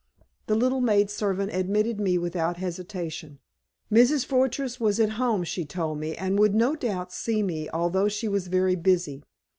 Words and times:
The 0.47 0.55
little 0.55 0.81
maid 0.81 1.11
servant 1.11 1.53
admitted 1.53 1.99
me 1.99 2.17
without 2.17 2.57
hesitation. 2.57 3.37
Mrs. 3.91 4.25
Fortress 4.25 4.79
was 4.79 4.99
at 4.99 5.11
home, 5.21 5.43
she 5.43 5.63
told 5.63 5.99
me, 5.99 6.15
and 6.15 6.39
would 6.39 6.55
no 6.55 6.75
doubt 6.75 7.13
see 7.13 7.43
me, 7.43 7.69
although 7.69 8.07
she 8.07 8.27
was 8.27 8.47
very 8.47 8.73
busy. 8.75 9.21